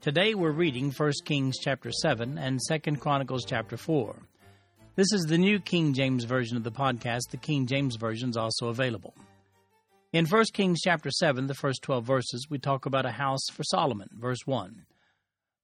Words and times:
Today 0.00 0.32
we're 0.36 0.52
reading 0.52 0.92
1 0.92 1.12
Kings 1.24 1.56
chapter 1.60 1.90
7 1.90 2.38
and 2.38 2.60
2 2.68 2.96
Chronicles 2.98 3.44
chapter 3.44 3.76
4. 3.76 4.14
This 4.94 5.12
is 5.12 5.24
the 5.24 5.36
New 5.36 5.58
King 5.58 5.92
James 5.92 6.22
Version 6.22 6.56
of 6.56 6.62
the 6.62 6.70
podcast. 6.70 7.30
The 7.32 7.36
King 7.36 7.66
James 7.66 7.96
Version 7.96 8.30
is 8.30 8.36
also 8.36 8.68
available. 8.68 9.12
In 10.12 10.24
1 10.24 10.44
Kings 10.52 10.82
chapter 10.84 11.10
7, 11.10 11.48
the 11.48 11.54
first 11.54 11.82
12 11.82 12.04
verses, 12.04 12.46
we 12.48 12.58
talk 12.58 12.86
about 12.86 13.06
a 13.06 13.10
house 13.10 13.44
for 13.52 13.64
Solomon, 13.64 14.08
verse 14.16 14.46
1. 14.46 14.86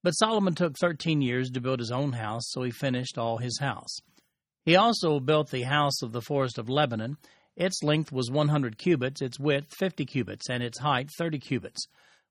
But 0.03 0.11
Solomon 0.11 0.53
took 0.53 0.75
13 0.81 1.21
years 1.21 1.49
to 1.51 1.61
build 1.61 1.79
his 1.79 1.91
own 1.91 2.11
house, 2.11 2.43
so 2.49 2.61
he 2.61 2.71
finished 2.71 3.17
all 3.17 3.37
his 3.37 3.57
house. 3.61 3.99
He 4.65 4.75
also 4.75 5.21
built 5.21 5.49
the 5.49 5.63
house 5.63 6.01
of 6.01 6.11
the 6.11 6.21
forest 6.21 6.57
of 6.57 6.67
Lebanon. 6.67 7.15
Its 7.55 7.81
length 7.83 8.11
was 8.11 8.29
100 8.29 8.77
cubits, 8.77 9.21
its 9.21 9.39
width 9.39 9.73
50 9.79 10.05
cubits, 10.05 10.49
and 10.49 10.61
its 10.61 10.79
height 10.79 11.09
30 11.17 11.39
cubits, 11.39 11.87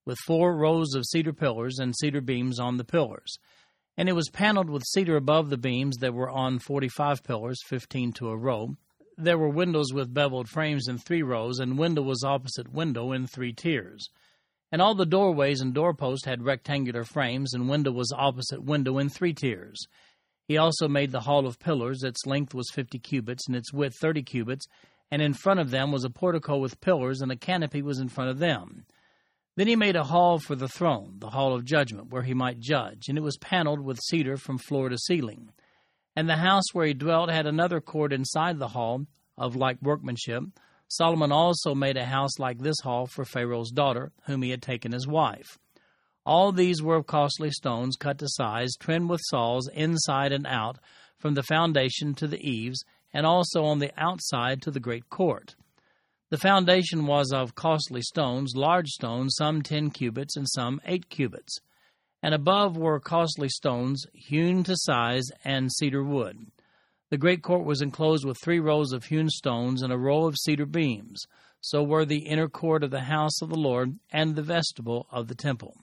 with 0.07 0.19
four 0.27 0.57
rows 0.57 0.95
of 0.95 1.05
cedar 1.05 1.33
pillars 1.33 1.79
and 1.79 1.95
cedar 1.97 2.21
beams 2.21 2.61
on 2.61 2.77
the 2.77 2.85
pillars. 2.85 3.39
And 3.97 4.09
it 4.09 4.15
was 4.15 4.29
paneled 4.29 4.69
with 4.69 4.83
cedar 4.93 5.17
above 5.17 5.51
the 5.51 5.57
beams 5.57 5.97
that 5.99 6.15
were 6.15 6.31
on 6.31 6.59
45 6.59 7.23
pillars, 7.23 7.59
15 7.67 8.13
to 8.15 8.29
a 8.29 8.37
row. 8.37 8.77
There 9.17 9.39
were 9.39 9.49
windows 9.49 9.93
with 9.93 10.13
beveled 10.13 10.49
frames 10.49 10.89
in 10.89 10.99
three 10.99 11.23
rows, 11.23 11.61
and 11.61 11.79
window 11.79 12.03
was 12.03 12.25
opposite 12.25 12.73
window 12.73 13.13
in 13.13 13.27
three 13.27 13.53
tiers. 13.53 14.09
And 14.73 14.83
all 14.83 14.97
the 14.97 15.07
doorways 15.07 15.61
and 15.61 15.73
doorposts 15.73 16.27
had 16.27 16.43
rectangular 16.43 17.05
frames, 17.05 17.55
and 17.55 17.69
window 17.69 17.93
was 17.93 18.13
opposite 18.13 18.65
window 18.65 18.99
in 18.99 19.09
three 19.09 19.33
tiers. 19.33 19.79
He 20.49 20.59
also 20.59 20.89
made 20.89 21.13
the 21.13 21.21
hall 21.21 21.47
of 21.47 21.61
pillars. 21.61 22.03
Its 22.03 22.27
length 22.27 22.55
was 22.55 22.71
fifty 22.71 22.99
cubits, 22.99 23.47
and 23.47 23.55
its 23.55 23.73
width 23.73 23.95
thirty 24.01 24.23
cubits, 24.23 24.67
and 25.13 25.23
in 25.23 25.33
front 25.33 25.61
of 25.61 25.71
them 25.71 25.93
was 25.93 26.03
a 26.03 26.11
portico 26.11 26.59
with 26.59 26.81
pillars, 26.81 27.21
and 27.21 27.31
a 27.31 27.37
canopy 27.37 27.83
was 27.83 28.01
in 28.01 28.09
front 28.09 28.31
of 28.31 28.41
them. 28.41 28.85
Then 29.57 29.69
he 29.69 29.77
made 29.77 29.97
a 29.97 30.05
hall 30.05 30.39
for 30.39 30.57
the 30.57 30.69
throne, 30.69 31.17
the 31.19 31.31
hall 31.31 31.55
of 31.55 31.65
judgment, 31.65 32.11
where 32.11 32.23
he 32.23 32.35
might 32.35 32.59
judge, 32.59 33.09
and 33.09 33.17
it 33.17 33.23
was 33.23 33.37
paneled 33.37 33.81
with 33.81 34.01
cedar 34.01 34.37
from 34.37 34.59
floor 34.59 34.89
to 34.89 34.99
ceiling. 34.99 35.51
And 36.17 36.29
the 36.29 36.37
house 36.37 36.65
where 36.73 36.87
he 36.87 36.95
dwelt 36.95 37.31
had 37.31 37.47
another 37.47 37.81
court 37.81 38.13
inside 38.13 38.59
the 38.59 38.69
hall, 38.69 39.07
of 39.37 39.57
like 39.57 39.83
workmanship, 39.83 40.45
Solomon 40.89 41.33
also 41.33 41.75
made 41.75 41.97
a 41.97 42.05
house 42.05 42.39
like 42.39 42.59
this 42.59 42.81
hall 42.83 43.07
for 43.07 43.25
Pharaoh's 43.25 43.71
daughter, 43.71 44.13
whom 44.27 44.43
he 44.43 44.51
had 44.51 44.63
taken 44.63 44.95
as 44.95 45.07
wife. 45.07 45.59
All 46.27 46.53
these 46.53 46.83
were 46.83 46.97
of 46.97 47.07
costly 47.07 47.51
stones, 47.51 47.97
cut 47.97 48.19
to 48.19 48.29
size, 48.29 48.75
trimmed 48.79 49.11
with 49.11 49.21
saws 49.25 49.69
inside 49.73 50.33
and 50.33 50.47
out, 50.47 50.79
from 51.19 51.35
the 51.35 51.43
foundation 51.43 52.15
to 52.15 52.27
the 52.27 52.41
eaves, 52.41 52.85
and 53.13 53.27
also 53.27 53.65
on 53.65 53.79
the 53.79 53.93
outside 53.97 54.63
to 54.63 54.71
the 54.71 54.81
great 54.81 55.09
court. 55.11 55.55
The 56.35 56.41
foundation 56.41 57.07
was 57.07 57.31
of 57.33 57.55
costly 57.55 58.03
stones, 58.03 58.57
large 58.57 58.89
stones, 58.89 59.37
some 59.37 59.63
ten 59.63 59.91
cubits 59.91 60.37
and 60.37 60.49
some 60.51 60.81
eight 60.85 61.09
cubits. 61.09 61.61
And 62.25 62.35
above 62.35 62.77
were 62.77 62.99
costly 62.99 63.49
stones, 63.49 64.05
hewn 64.13 64.65
to 64.65 64.75
size, 64.77 65.31
and 65.45 65.71
cedar 65.73 66.03
wood. 66.03 66.51
The 67.11 67.19
great 67.19 67.45
court 67.45 67.65
was 67.65 67.81
enclosed 67.81 68.25
with 68.25 68.41
three 68.43 68.59
rows 68.59 68.91
of 68.93 69.05
hewn 69.05 69.31
stones 69.31 69.81
and 69.81 69.93
a 69.93 69.97
row 69.97 70.27
of 70.27 70.37
cedar 70.37 70.67
beams. 70.67 71.25
So 71.61 71.85
were 71.85 72.05
the 72.05 72.27
inner 72.27 72.49
court 72.49 72.83
of 72.83 72.91
the 72.91 73.03
house 73.03 73.41
of 73.41 73.49
the 73.49 73.55
Lord 73.55 74.01
and 74.11 74.35
the 74.35 74.43
vestibule 74.43 75.07
of 75.13 75.29
the 75.29 75.37
temple. 75.37 75.77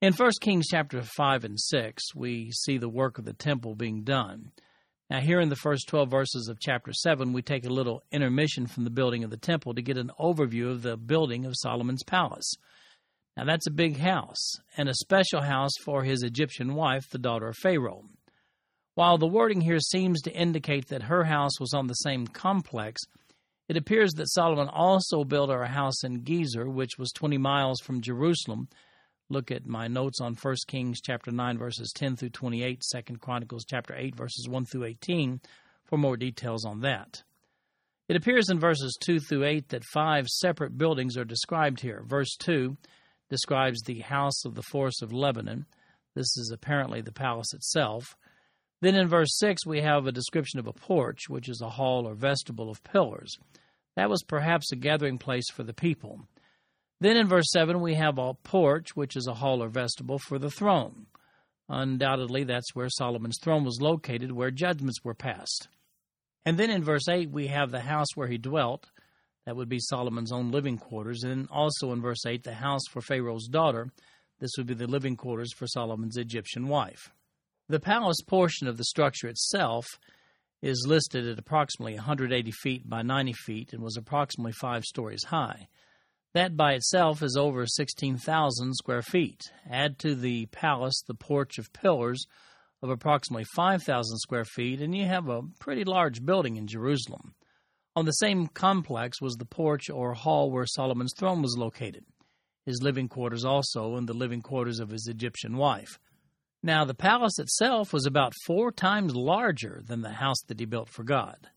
In 0.00 0.12
1 0.12 0.30
Kings 0.40 0.66
chapter 0.68 1.02
5 1.02 1.44
and 1.44 1.60
6, 1.60 2.16
we 2.16 2.50
see 2.50 2.78
the 2.78 2.88
work 2.88 3.16
of 3.16 3.26
the 3.26 3.32
temple 3.32 3.76
being 3.76 4.02
done. 4.02 4.50
Now, 5.10 5.18
here 5.18 5.40
in 5.40 5.48
the 5.48 5.56
first 5.56 5.88
12 5.88 6.08
verses 6.08 6.46
of 6.46 6.60
chapter 6.60 6.92
7, 6.92 7.32
we 7.32 7.42
take 7.42 7.66
a 7.66 7.72
little 7.72 8.04
intermission 8.12 8.68
from 8.68 8.84
the 8.84 8.90
building 8.90 9.24
of 9.24 9.30
the 9.30 9.36
temple 9.36 9.74
to 9.74 9.82
get 9.82 9.98
an 9.98 10.12
overview 10.20 10.70
of 10.70 10.82
the 10.82 10.96
building 10.96 11.44
of 11.44 11.56
Solomon's 11.56 12.04
palace. 12.04 12.54
Now, 13.36 13.44
that's 13.44 13.66
a 13.66 13.72
big 13.72 13.98
house, 13.98 14.52
and 14.76 14.88
a 14.88 14.94
special 14.94 15.40
house 15.40 15.72
for 15.84 16.04
his 16.04 16.22
Egyptian 16.22 16.74
wife, 16.76 17.10
the 17.10 17.18
daughter 17.18 17.48
of 17.48 17.56
Pharaoh. 17.56 18.04
While 18.94 19.18
the 19.18 19.26
wording 19.26 19.62
here 19.62 19.80
seems 19.80 20.22
to 20.22 20.32
indicate 20.32 20.86
that 20.88 21.02
her 21.02 21.24
house 21.24 21.58
was 21.58 21.74
on 21.74 21.88
the 21.88 21.94
same 21.94 22.28
complex, 22.28 23.02
it 23.68 23.76
appears 23.76 24.12
that 24.12 24.30
Solomon 24.30 24.68
also 24.68 25.24
built 25.24 25.50
her 25.50 25.62
a 25.62 25.68
house 25.68 26.04
in 26.04 26.22
Gezer, 26.22 26.72
which 26.72 26.98
was 26.98 27.10
20 27.12 27.36
miles 27.36 27.80
from 27.80 28.00
Jerusalem. 28.00 28.68
Look 29.30 29.52
at 29.52 29.64
my 29.64 29.86
notes 29.86 30.20
on 30.20 30.34
1 30.34 30.56
Kings 30.66 31.00
chapter 31.00 31.30
9 31.30 31.56
verses 31.56 31.92
10 31.94 32.16
through 32.16 32.30
28, 32.30 32.82
2 33.06 33.16
Chronicles 33.18 33.64
chapter 33.64 33.94
8 33.96 34.16
verses 34.16 34.48
1 34.48 34.64
through 34.64 34.84
18 34.84 35.40
for 35.84 35.96
more 35.96 36.16
details 36.16 36.64
on 36.64 36.80
that. 36.80 37.22
It 38.08 38.16
appears 38.16 38.50
in 38.50 38.58
verses 38.58 38.98
2 39.00 39.20
through 39.20 39.44
8 39.44 39.68
that 39.68 39.84
five 39.84 40.26
separate 40.26 40.76
buildings 40.76 41.16
are 41.16 41.24
described 41.24 41.80
here. 41.80 42.02
Verse 42.04 42.36
2 42.40 42.76
describes 43.28 43.82
the 43.82 44.00
house 44.00 44.44
of 44.44 44.56
the 44.56 44.64
forest 44.64 45.00
of 45.00 45.12
Lebanon. 45.12 45.64
This 46.16 46.36
is 46.36 46.50
apparently 46.52 47.00
the 47.00 47.12
palace 47.12 47.54
itself. 47.54 48.16
Then 48.80 48.96
in 48.96 49.06
verse 49.06 49.38
6, 49.38 49.64
we 49.64 49.80
have 49.80 50.08
a 50.08 50.12
description 50.12 50.58
of 50.58 50.66
a 50.66 50.72
porch, 50.72 51.28
which 51.28 51.48
is 51.48 51.60
a 51.60 51.70
hall 51.70 52.08
or 52.08 52.14
vestibule 52.14 52.68
of 52.68 52.82
pillars. 52.82 53.38
That 53.94 54.10
was 54.10 54.24
perhaps 54.24 54.72
a 54.72 54.76
gathering 54.76 55.18
place 55.18 55.48
for 55.52 55.62
the 55.62 55.72
people. 55.72 56.26
Then 57.00 57.16
in 57.16 57.28
verse 57.28 57.50
7, 57.52 57.80
we 57.80 57.94
have 57.94 58.18
a 58.18 58.34
porch, 58.34 58.94
which 58.94 59.16
is 59.16 59.26
a 59.26 59.34
hall 59.34 59.62
or 59.62 59.68
vestibule 59.68 60.18
for 60.18 60.38
the 60.38 60.50
throne. 60.50 61.06
Undoubtedly, 61.68 62.44
that's 62.44 62.74
where 62.74 62.88
Solomon's 62.90 63.38
throne 63.40 63.64
was 63.64 63.80
located, 63.80 64.32
where 64.32 64.50
judgments 64.50 64.98
were 65.02 65.14
passed. 65.14 65.68
And 66.44 66.58
then 66.58 66.70
in 66.70 66.82
verse 66.82 67.08
8, 67.08 67.30
we 67.30 67.46
have 67.46 67.70
the 67.70 67.80
house 67.80 68.08
where 68.14 68.28
he 68.28 68.38
dwelt. 68.38 68.90
That 69.46 69.56
would 69.56 69.68
be 69.68 69.78
Solomon's 69.80 70.32
own 70.32 70.50
living 70.50 70.78
quarters. 70.78 71.22
And 71.22 71.48
also 71.50 71.92
in 71.92 72.02
verse 72.02 72.26
8, 72.26 72.42
the 72.42 72.54
house 72.54 72.82
for 72.90 73.00
Pharaoh's 73.00 73.48
daughter. 73.48 73.88
This 74.40 74.50
would 74.56 74.66
be 74.66 74.74
the 74.74 74.86
living 74.86 75.16
quarters 75.16 75.52
for 75.54 75.66
Solomon's 75.66 76.16
Egyptian 76.16 76.68
wife. 76.68 77.10
The 77.68 77.80
palace 77.80 78.20
portion 78.26 78.66
of 78.66 78.76
the 78.76 78.84
structure 78.84 79.28
itself 79.28 79.86
is 80.60 80.86
listed 80.88 81.26
at 81.26 81.38
approximately 81.38 81.94
180 81.94 82.50
feet 82.50 82.88
by 82.88 83.02
90 83.02 83.32
feet 83.32 83.72
and 83.72 83.82
was 83.82 83.96
approximately 83.96 84.52
five 84.52 84.84
stories 84.84 85.24
high. 85.24 85.68
That 86.32 86.56
by 86.56 86.74
itself 86.74 87.22
is 87.22 87.36
over 87.36 87.66
16,000 87.66 88.74
square 88.74 89.02
feet. 89.02 89.50
Add 89.68 89.98
to 90.00 90.14
the 90.14 90.46
palace 90.46 91.02
the 91.06 91.14
porch 91.14 91.58
of 91.58 91.72
pillars 91.72 92.24
of 92.82 92.88
approximately 92.88 93.44
5,000 93.56 94.18
square 94.18 94.44
feet, 94.44 94.80
and 94.80 94.96
you 94.96 95.06
have 95.06 95.28
a 95.28 95.42
pretty 95.58 95.84
large 95.84 96.24
building 96.24 96.56
in 96.56 96.68
Jerusalem. 96.68 97.34
On 97.96 98.04
the 98.04 98.12
same 98.12 98.46
complex 98.46 99.20
was 99.20 99.34
the 99.34 99.44
porch 99.44 99.90
or 99.90 100.14
hall 100.14 100.52
where 100.52 100.66
Solomon's 100.66 101.14
throne 101.18 101.42
was 101.42 101.56
located, 101.58 102.04
his 102.64 102.80
living 102.80 103.08
quarters 103.08 103.44
also, 103.44 103.96
and 103.96 104.08
the 104.08 104.14
living 104.14 104.40
quarters 104.40 104.78
of 104.78 104.90
his 104.90 105.08
Egyptian 105.08 105.56
wife. 105.56 105.98
Now, 106.62 106.84
the 106.84 106.94
palace 106.94 107.40
itself 107.40 107.92
was 107.92 108.06
about 108.06 108.34
four 108.46 108.70
times 108.70 109.16
larger 109.16 109.82
than 109.84 110.02
the 110.02 110.10
house 110.10 110.40
that 110.46 110.60
he 110.60 110.66
built 110.66 110.88
for 110.88 111.02
God. 111.02 111.48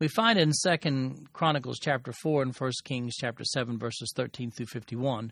We 0.00 0.08
find 0.08 0.38
in 0.38 0.52
Second 0.54 1.28
Chronicles 1.34 1.78
chapter 1.78 2.12
4 2.12 2.42
and 2.42 2.56
First 2.56 2.84
Kings 2.84 3.14
chapter 3.16 3.44
7 3.44 3.78
verses 3.78 4.12
13 4.16 4.50
through 4.50 4.66
51 4.66 5.30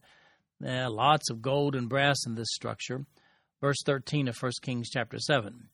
there 0.60 0.90
lots 0.90 1.30
of 1.30 1.40
gold 1.40 1.74
and 1.74 1.88
brass 1.88 2.26
in 2.26 2.34
this 2.34 2.52
structure. 2.52 3.06
Verse 3.62 3.78
13 3.86 4.28
of 4.28 4.36
First 4.36 4.60
Kings 4.60 4.90
chapter 4.90 5.18
7. 5.18 5.68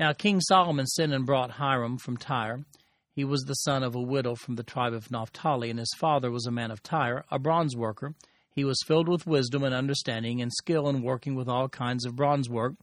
Now 0.00 0.12
King 0.14 0.40
Solomon 0.40 0.86
sent 0.86 1.12
and 1.12 1.24
brought 1.24 1.52
Hiram 1.52 1.96
from 1.96 2.16
Tyre. 2.16 2.64
He 3.14 3.24
was 3.24 3.42
the 3.42 3.54
son 3.54 3.84
of 3.84 3.94
a 3.94 4.00
widow 4.00 4.34
from 4.34 4.56
the 4.56 4.64
tribe 4.64 4.94
of 4.94 5.12
Naphtali, 5.12 5.70
and 5.70 5.78
his 5.78 5.94
father 5.96 6.32
was 6.32 6.46
a 6.46 6.50
man 6.50 6.72
of 6.72 6.82
Tyre, 6.82 7.24
a 7.30 7.38
bronze 7.38 7.76
worker, 7.76 8.14
he 8.54 8.64
was 8.64 8.82
filled 8.86 9.08
with 9.08 9.26
wisdom 9.26 9.62
and 9.62 9.74
understanding 9.74 10.40
and 10.40 10.52
skill 10.52 10.88
in 10.88 11.02
working 11.02 11.34
with 11.34 11.48
all 11.48 11.68
kinds 11.68 12.04
of 12.04 12.16
bronze 12.16 12.48
work. 12.48 12.74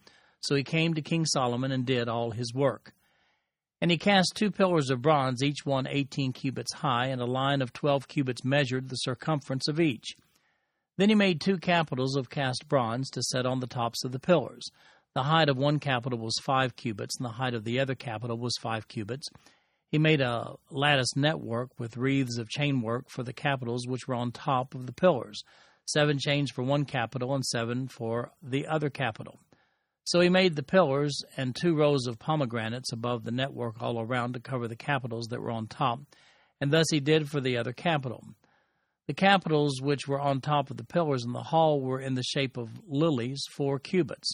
So 0.41 0.55
he 0.55 0.63
came 0.63 0.93
to 0.93 1.01
King 1.01 1.25
Solomon 1.25 1.71
and 1.71 1.85
did 1.85 2.09
all 2.09 2.31
his 2.31 2.53
work. 2.53 2.93
And 3.81 3.89
he 3.89 3.97
cast 3.97 4.35
two 4.35 4.51
pillars 4.51 4.91
of 4.91 5.01
bronze, 5.01 5.41
each 5.41 5.65
one 5.65 5.87
eighteen 5.87 6.33
cubits 6.33 6.71
high, 6.71 7.07
and 7.07 7.19
a 7.19 7.25
line 7.25 7.63
of 7.63 7.73
twelve 7.73 8.07
cubits 8.07 8.45
measured 8.45 8.89
the 8.89 8.95
circumference 8.95 9.67
of 9.67 9.79
each. 9.79 10.15
Then 10.97 11.09
he 11.09 11.15
made 11.15 11.41
two 11.41 11.57
capitals 11.57 12.15
of 12.15 12.29
cast 12.29 12.67
bronze 12.67 13.09
to 13.09 13.23
set 13.23 13.47
on 13.47 13.59
the 13.59 13.65
tops 13.67 14.03
of 14.03 14.11
the 14.11 14.19
pillars. 14.19 14.69
The 15.15 15.23
height 15.23 15.49
of 15.49 15.57
one 15.57 15.79
capital 15.79 16.19
was 16.19 16.37
five 16.43 16.75
cubits, 16.75 17.17
and 17.17 17.25
the 17.25 17.33
height 17.33 17.55
of 17.55 17.63
the 17.63 17.79
other 17.79 17.95
capital 17.95 18.37
was 18.37 18.55
five 18.61 18.87
cubits. 18.87 19.27
He 19.89 19.97
made 19.97 20.21
a 20.21 20.53
lattice 20.69 21.15
network 21.15 21.71
with 21.79 21.97
wreaths 21.97 22.37
of 22.37 22.49
chainwork 22.49 23.09
for 23.09 23.23
the 23.23 23.33
capitals 23.33 23.87
which 23.87 24.07
were 24.07 24.15
on 24.15 24.31
top 24.31 24.75
of 24.75 24.85
the 24.85 24.93
pillars. 24.93 25.43
seven 25.85 26.19
chains 26.19 26.51
for 26.51 26.63
one 26.63 26.85
capital 26.85 27.33
and 27.33 27.43
seven 27.43 27.87
for 27.87 28.31
the 28.41 28.67
other 28.67 28.89
capital. 28.89 29.39
So 30.11 30.19
he 30.19 30.27
made 30.27 30.57
the 30.57 30.61
pillars 30.61 31.23
and 31.37 31.55
two 31.55 31.73
rows 31.73 32.05
of 32.05 32.19
pomegranates 32.19 32.91
above 32.91 33.23
the 33.23 33.31
network 33.31 33.81
all 33.81 33.97
around 34.01 34.33
to 34.33 34.41
cover 34.41 34.67
the 34.67 34.75
capitals 34.75 35.27
that 35.27 35.39
were 35.39 35.51
on 35.51 35.67
top, 35.67 36.01
and 36.59 36.69
thus 36.69 36.87
he 36.91 36.99
did 36.99 37.29
for 37.29 37.39
the 37.39 37.55
other 37.55 37.71
capital. 37.71 38.21
The 39.07 39.13
capitals 39.13 39.79
which 39.81 40.09
were 40.09 40.19
on 40.19 40.41
top 40.41 40.69
of 40.69 40.75
the 40.75 40.83
pillars 40.83 41.23
in 41.23 41.31
the 41.31 41.43
hall 41.43 41.79
were 41.79 42.01
in 42.01 42.15
the 42.15 42.23
shape 42.23 42.57
of 42.57 42.81
lilies, 42.85 43.41
four 43.55 43.79
cubits. 43.79 44.33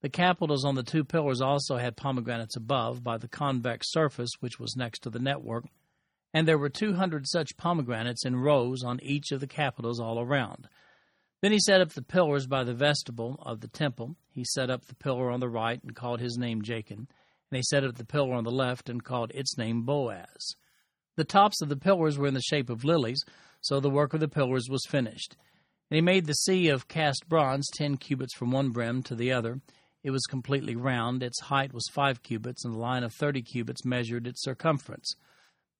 The 0.00 0.08
capitals 0.08 0.64
on 0.64 0.74
the 0.74 0.82
two 0.82 1.04
pillars 1.04 1.42
also 1.42 1.76
had 1.76 1.98
pomegranates 1.98 2.56
above 2.56 3.04
by 3.04 3.18
the 3.18 3.28
convex 3.28 3.92
surface 3.92 4.30
which 4.40 4.58
was 4.58 4.74
next 4.74 5.00
to 5.00 5.10
the 5.10 5.18
network, 5.18 5.66
and 6.32 6.48
there 6.48 6.56
were 6.56 6.70
two 6.70 6.94
hundred 6.94 7.28
such 7.28 7.58
pomegranates 7.58 8.24
in 8.24 8.36
rows 8.36 8.82
on 8.82 8.98
each 9.02 9.32
of 9.32 9.40
the 9.40 9.46
capitals 9.46 10.00
all 10.00 10.18
around. 10.18 10.66
Then 11.42 11.52
he 11.52 11.58
set 11.58 11.80
up 11.80 11.90
the 11.90 12.02
pillars 12.02 12.46
by 12.46 12.64
the 12.64 12.74
vestibule 12.74 13.42
of 13.46 13.60
the 13.60 13.68
temple. 13.68 14.16
He 14.30 14.44
set 14.44 14.68
up 14.68 14.86
the 14.86 14.94
pillar 14.94 15.30
on 15.30 15.40
the 15.40 15.48
right 15.48 15.82
and 15.82 15.94
called 15.94 16.20
his 16.20 16.36
name 16.36 16.62
Jachin, 16.62 17.06
and 17.50 17.56
he 17.56 17.62
set 17.62 17.82
up 17.82 17.96
the 17.96 18.04
pillar 18.04 18.34
on 18.34 18.44
the 18.44 18.50
left 18.50 18.88
and 18.90 19.02
called 19.02 19.32
its 19.34 19.56
name 19.56 19.82
Boaz. 19.82 20.54
The 21.16 21.24
tops 21.24 21.62
of 21.62 21.68
the 21.68 21.76
pillars 21.76 22.18
were 22.18 22.26
in 22.26 22.34
the 22.34 22.42
shape 22.42 22.68
of 22.68 22.84
lilies, 22.84 23.24
so 23.62 23.80
the 23.80 23.90
work 23.90 24.14
of 24.14 24.20
the 24.20 24.28
pillars 24.28 24.68
was 24.70 24.84
finished. 24.88 25.36
And 25.90 25.96
he 25.96 26.02
made 26.02 26.26
the 26.26 26.34
sea 26.34 26.68
of 26.68 26.88
cast 26.88 27.28
bronze 27.28 27.68
ten 27.74 27.96
cubits 27.96 28.34
from 28.34 28.50
one 28.50 28.70
brim 28.70 29.02
to 29.04 29.14
the 29.14 29.32
other. 29.32 29.60
It 30.04 30.10
was 30.12 30.22
completely 30.26 30.76
round. 30.76 31.22
Its 31.22 31.40
height 31.40 31.72
was 31.72 31.88
five 31.92 32.22
cubits, 32.22 32.64
and 32.64 32.74
the 32.74 32.78
line 32.78 33.02
of 33.02 33.12
thirty 33.12 33.42
cubits 33.42 33.84
measured 33.84 34.26
its 34.26 34.42
circumference. 34.42 35.14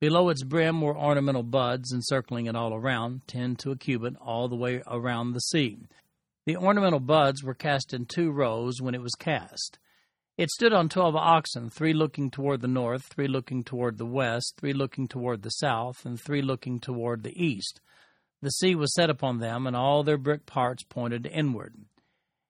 Below 0.00 0.30
its 0.30 0.42
brim 0.42 0.80
were 0.80 0.96
ornamental 0.96 1.42
buds 1.42 1.92
encircling 1.92 2.46
it 2.46 2.56
all 2.56 2.74
around, 2.74 3.26
ten 3.26 3.54
to 3.56 3.70
a 3.70 3.76
cubit, 3.76 4.16
all 4.18 4.48
the 4.48 4.56
way 4.56 4.82
around 4.86 5.32
the 5.32 5.40
sea. 5.40 5.78
The 6.46 6.56
ornamental 6.56 7.00
buds 7.00 7.44
were 7.44 7.54
cast 7.54 7.92
in 7.92 8.06
two 8.06 8.30
rows 8.30 8.80
when 8.80 8.94
it 8.94 9.02
was 9.02 9.14
cast. 9.18 9.78
It 10.38 10.48
stood 10.48 10.72
on 10.72 10.88
twelve 10.88 11.16
oxen, 11.16 11.68
three 11.68 11.92
looking 11.92 12.30
toward 12.30 12.62
the 12.62 12.66
north, 12.66 13.02
three 13.04 13.28
looking 13.28 13.62
toward 13.62 13.98
the 13.98 14.06
west, 14.06 14.54
three 14.58 14.72
looking 14.72 15.06
toward 15.06 15.42
the 15.42 15.50
south, 15.50 16.06
and 16.06 16.18
three 16.18 16.40
looking 16.40 16.80
toward 16.80 17.22
the 17.22 17.38
east. 17.38 17.82
The 18.40 18.50
sea 18.52 18.74
was 18.74 18.94
set 18.94 19.10
upon 19.10 19.38
them, 19.38 19.66
and 19.66 19.76
all 19.76 20.02
their 20.02 20.16
brick 20.16 20.46
parts 20.46 20.82
pointed 20.82 21.26
inward. 21.26 21.74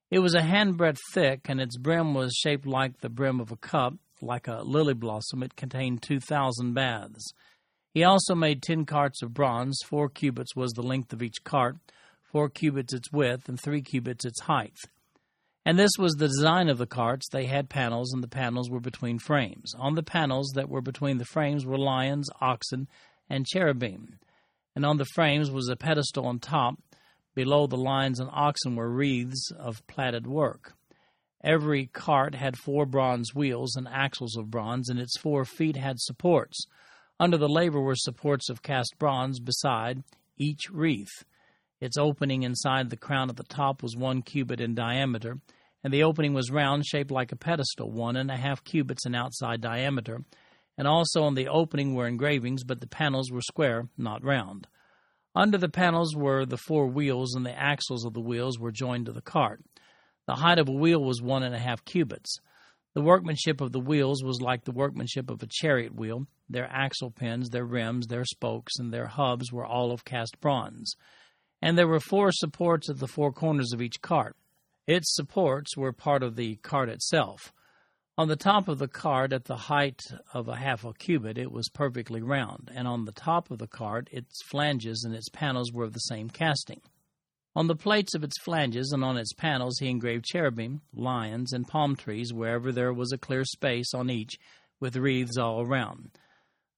It 0.08 0.20
was 0.20 0.36
a 0.36 0.42
handbreadth 0.42 1.00
thick, 1.12 1.48
and 1.48 1.60
its 1.60 1.76
brim 1.76 2.14
was 2.14 2.32
shaped 2.32 2.64
like 2.64 3.00
the 3.00 3.08
brim 3.08 3.40
of 3.40 3.50
a 3.50 3.56
cup, 3.56 3.94
like 4.22 4.48
a 4.48 4.62
lily 4.62 4.94
blossom, 4.94 5.42
it 5.42 5.56
contained 5.56 6.02
two 6.02 6.20
thousand 6.20 6.74
baths. 6.74 7.32
He 7.92 8.04
also 8.04 8.34
made 8.34 8.62
ten 8.62 8.84
carts 8.84 9.22
of 9.22 9.34
bronze. 9.34 9.78
Four 9.84 10.08
cubits 10.08 10.54
was 10.54 10.72
the 10.72 10.82
length 10.82 11.12
of 11.12 11.22
each 11.22 11.42
cart, 11.44 11.76
four 12.22 12.48
cubits 12.48 12.94
its 12.94 13.10
width, 13.10 13.48
and 13.48 13.60
three 13.60 13.82
cubits 13.82 14.24
its 14.24 14.42
height. 14.42 14.76
And 15.66 15.78
this 15.78 15.92
was 15.98 16.14
the 16.14 16.28
design 16.28 16.68
of 16.68 16.78
the 16.78 16.86
carts. 16.86 17.28
They 17.30 17.46
had 17.46 17.68
panels, 17.68 18.12
and 18.12 18.22
the 18.22 18.28
panels 18.28 18.70
were 18.70 18.80
between 18.80 19.18
frames. 19.18 19.74
On 19.78 19.94
the 19.94 20.02
panels 20.02 20.52
that 20.54 20.70
were 20.70 20.80
between 20.80 21.18
the 21.18 21.24
frames 21.26 21.66
were 21.66 21.76
lions, 21.76 22.30
oxen, 22.40 22.88
and 23.28 23.46
cherubim. 23.46 24.18
And 24.74 24.86
on 24.86 24.96
the 24.96 25.04
frames 25.14 25.50
was 25.50 25.68
a 25.68 25.76
pedestal 25.76 26.26
on 26.26 26.38
top. 26.38 26.76
Below 27.34 27.66
the 27.66 27.76
lions 27.76 28.20
and 28.20 28.30
oxen 28.32 28.74
were 28.74 28.88
wreaths 28.88 29.52
of 29.58 29.86
plaited 29.86 30.26
work. 30.26 30.74
Every 31.42 31.86
cart 31.86 32.34
had 32.34 32.58
four 32.58 32.84
bronze 32.84 33.34
wheels 33.34 33.74
and 33.74 33.88
axles 33.88 34.36
of 34.36 34.50
bronze, 34.50 34.88
and 34.88 34.98
its 34.98 35.16
four 35.18 35.44
feet 35.44 35.76
had 35.76 35.98
supports. 35.98 36.66
Under 37.18 37.38
the 37.38 37.48
laver 37.48 37.80
were 37.80 37.96
supports 37.96 38.50
of 38.50 38.62
cast 38.62 38.94
bronze 38.98 39.40
beside 39.40 40.02
each 40.36 40.70
wreath. 40.70 41.24
Its 41.80 41.96
opening 41.96 42.42
inside 42.42 42.90
the 42.90 42.96
crown 42.96 43.30
at 43.30 43.36
the 43.36 43.42
top 43.42 43.82
was 43.82 43.96
one 43.96 44.20
cubit 44.20 44.60
in 44.60 44.74
diameter, 44.74 45.40
and 45.82 45.92
the 45.92 46.02
opening 46.02 46.34
was 46.34 46.50
round, 46.50 46.84
shaped 46.84 47.10
like 47.10 47.32
a 47.32 47.36
pedestal, 47.36 47.90
one 47.90 48.16
and 48.16 48.30
a 48.30 48.36
half 48.36 48.62
cubits 48.62 49.06
in 49.06 49.14
outside 49.14 49.62
diameter. 49.62 50.22
And 50.76 50.86
also 50.86 51.22
on 51.22 51.34
the 51.34 51.48
opening 51.48 51.94
were 51.94 52.06
engravings, 52.06 52.64
but 52.64 52.80
the 52.80 52.86
panels 52.86 53.30
were 53.30 53.40
square, 53.40 53.88
not 53.96 54.22
round. 54.22 54.66
Under 55.34 55.56
the 55.56 55.68
panels 55.68 56.14
were 56.14 56.44
the 56.44 56.58
four 56.58 56.86
wheels, 56.86 57.34
and 57.34 57.46
the 57.46 57.58
axles 57.58 58.04
of 58.04 58.12
the 58.12 58.20
wheels 58.20 58.58
were 58.58 58.72
joined 58.72 59.06
to 59.06 59.12
the 59.12 59.22
cart. 59.22 59.62
The 60.30 60.36
height 60.36 60.60
of 60.60 60.68
a 60.68 60.72
wheel 60.72 61.02
was 61.02 61.20
one 61.20 61.42
and 61.42 61.56
a 61.56 61.58
half 61.58 61.84
cubits. 61.84 62.38
The 62.94 63.00
workmanship 63.00 63.60
of 63.60 63.72
the 63.72 63.80
wheels 63.80 64.22
was 64.22 64.40
like 64.40 64.62
the 64.62 64.70
workmanship 64.70 65.28
of 65.28 65.42
a 65.42 65.48
chariot 65.50 65.92
wheel. 65.92 66.28
Their 66.48 66.68
axle 66.70 67.10
pins, 67.10 67.50
their 67.50 67.64
rims, 67.64 68.06
their 68.06 68.24
spokes, 68.24 68.78
and 68.78 68.94
their 68.94 69.08
hubs 69.08 69.50
were 69.50 69.66
all 69.66 69.90
of 69.90 70.04
cast 70.04 70.40
bronze. 70.40 70.94
And 71.60 71.76
there 71.76 71.88
were 71.88 71.98
four 71.98 72.30
supports 72.30 72.88
at 72.88 73.00
the 73.00 73.08
four 73.08 73.32
corners 73.32 73.72
of 73.72 73.82
each 73.82 74.02
cart. 74.02 74.36
Its 74.86 75.12
supports 75.16 75.76
were 75.76 75.92
part 75.92 76.22
of 76.22 76.36
the 76.36 76.54
cart 76.62 76.88
itself. 76.88 77.52
On 78.16 78.28
the 78.28 78.36
top 78.36 78.68
of 78.68 78.78
the 78.78 78.86
cart, 78.86 79.32
at 79.32 79.46
the 79.46 79.56
height 79.56 80.00
of 80.32 80.46
a 80.46 80.54
half 80.54 80.84
a 80.84 80.92
cubit, 80.92 81.38
it 81.38 81.50
was 81.50 81.68
perfectly 81.70 82.22
round, 82.22 82.70
and 82.72 82.86
on 82.86 83.04
the 83.04 83.10
top 83.10 83.50
of 83.50 83.58
the 83.58 83.66
cart, 83.66 84.08
its 84.12 84.44
flanges 84.44 85.02
and 85.02 85.12
its 85.12 85.28
panels 85.28 85.72
were 85.72 85.82
of 85.82 85.92
the 85.92 85.98
same 85.98 86.30
casting. 86.30 86.82
On 87.56 87.66
the 87.66 87.74
plates 87.74 88.14
of 88.14 88.22
its 88.22 88.38
flanges 88.40 88.92
and 88.92 89.02
on 89.02 89.16
its 89.16 89.32
panels 89.32 89.78
he 89.80 89.88
engraved 89.88 90.24
cherubim, 90.24 90.82
lions, 90.94 91.52
and 91.52 91.66
palm 91.66 91.96
trees 91.96 92.32
wherever 92.32 92.70
there 92.70 92.92
was 92.92 93.12
a 93.12 93.18
clear 93.18 93.44
space 93.44 93.92
on 93.92 94.08
each, 94.08 94.38
with 94.78 94.96
wreaths 94.96 95.36
all 95.36 95.60
around. 95.60 96.10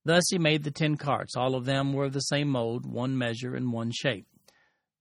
Thus 0.05 0.25
he 0.31 0.39
made 0.39 0.65
the 0.65 0.71
ten 0.71 0.97
carts. 0.97 1.37
All 1.37 1.55
of 1.55 1.67
them 1.67 1.93
were 1.93 2.07
of 2.07 2.15
the 2.15 2.21
same 2.21 2.49
mold, 2.49 2.87
one 2.87 3.17
measure 3.17 3.55
and 3.55 3.73
one 3.73 3.93
shape. 3.93 4.27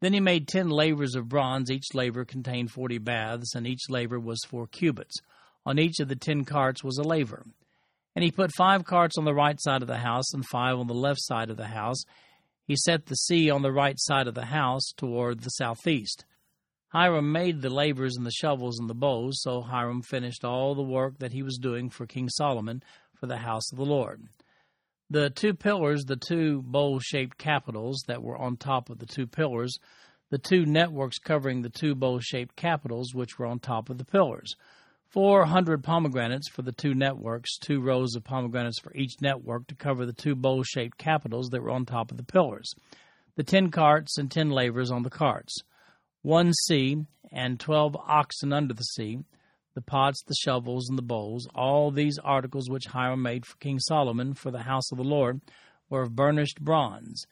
Then 0.01 0.13
he 0.13 0.19
made 0.19 0.47
ten 0.47 0.69
lavers 0.69 1.15
of 1.15 1.29
bronze. 1.29 1.71
Each 1.71 1.93
laver 1.93 2.25
contained 2.25 2.71
forty 2.71 2.97
baths, 2.97 3.55
and 3.55 3.65
each 3.65 3.89
laver 3.89 4.19
was 4.19 4.43
four 4.47 4.67
cubits. 4.67 5.15
On 5.65 5.79
each 5.79 5.99
of 5.99 6.07
the 6.07 6.15
ten 6.15 6.43
carts 6.43 6.83
was 6.83 6.97
a 6.97 7.03
laver. 7.03 7.45
And 8.15 8.23
he 8.23 8.31
put 8.31 8.51
five 8.55 8.83
carts 8.83 9.17
on 9.17 9.25
the 9.25 9.33
right 9.33 9.59
side 9.59 9.81
of 9.81 9.87
the 9.87 9.97
house, 9.97 10.33
and 10.33 10.45
five 10.45 10.77
on 10.77 10.87
the 10.87 10.93
left 10.93 11.21
side 11.21 11.49
of 11.49 11.57
the 11.57 11.67
house, 11.67 12.03
he 12.67 12.75
set 12.75 13.05
the 13.05 13.15
sea 13.15 13.49
on 13.49 13.61
the 13.61 13.71
right 13.71 13.99
side 13.99 14.27
of 14.27 14.35
the 14.35 14.45
house 14.45 14.91
toward 14.95 15.41
the 15.41 15.49
southeast. 15.49 16.25
Hiram 16.89 17.31
made 17.31 17.61
the 17.61 17.69
lavers 17.69 18.17
and 18.17 18.25
the 18.25 18.31
shovels 18.31 18.77
and 18.77 18.89
the 18.89 18.93
bows, 18.93 19.41
so 19.41 19.61
Hiram 19.61 20.01
finished 20.01 20.43
all 20.43 20.75
the 20.75 20.81
work 20.81 21.19
that 21.19 21.31
he 21.31 21.41
was 21.41 21.57
doing 21.57 21.89
for 21.89 22.05
King 22.05 22.27
Solomon 22.29 22.83
for 23.15 23.27
the 23.27 23.37
house 23.37 23.71
of 23.71 23.77
the 23.77 23.85
Lord. 23.85 24.27
The 25.09 25.29
two 25.29 25.53
pillars, 25.53 26.03
the 26.05 26.15
two 26.17 26.61
bowl 26.61 26.99
shaped 26.99 27.37
capitals 27.37 28.03
that 28.07 28.23
were 28.23 28.37
on 28.37 28.57
top 28.57 28.89
of 28.89 28.99
the 28.99 29.05
two 29.05 29.27
pillars, 29.27 29.77
the 30.29 30.37
two 30.37 30.65
networks 30.65 31.17
covering 31.17 31.61
the 31.61 31.69
two 31.69 31.95
bowl 31.95 32.19
shaped 32.19 32.55
capitals 32.55 33.13
which 33.13 33.37
were 33.37 33.45
on 33.45 33.59
top 33.59 33.89
of 33.89 33.97
the 33.97 34.05
pillars. 34.05 34.55
400 35.11 35.83
pomegranates 35.83 36.47
for 36.47 36.61
the 36.61 36.71
two 36.71 36.93
networks, 36.93 37.57
two 37.57 37.81
rows 37.81 38.15
of 38.15 38.23
pomegranates 38.23 38.79
for 38.79 38.95
each 38.95 39.15
network 39.21 39.67
to 39.67 39.75
cover 39.75 40.05
the 40.05 40.13
two 40.13 40.35
bowl 40.35 40.63
shaped 40.63 40.97
capitals 40.97 41.49
that 41.49 41.61
were 41.61 41.69
on 41.69 41.85
top 41.85 42.11
of 42.11 42.17
the 42.17 42.23
pillars, 42.23 42.73
the 43.35 43.43
10 43.43 43.71
carts 43.71 44.17
and 44.17 44.31
10 44.31 44.49
lavers 44.51 44.89
on 44.89 45.03
the 45.03 45.09
carts, 45.09 45.57
one 46.21 46.53
sea 46.53 47.05
and 47.29 47.59
12 47.59 47.97
oxen 48.07 48.53
under 48.53 48.73
the 48.73 48.83
sea, 48.83 49.19
the 49.73 49.81
pots, 49.81 50.23
the 50.27 50.35
shovels, 50.35 50.87
and 50.87 50.97
the 50.97 51.03
bowls, 51.03 51.45
all 51.53 51.91
these 51.91 52.17
articles 52.19 52.69
which 52.69 52.87
Hiram 52.87 53.21
made 53.21 53.45
for 53.45 53.57
King 53.57 53.79
Solomon 53.79 54.33
for 54.33 54.49
the 54.49 54.63
house 54.63 54.91
of 54.93 54.97
the 54.97 55.03
Lord 55.03 55.41
were 55.89 56.03
of 56.03 56.15
burnished 56.15 56.61
bronze. 56.61 57.25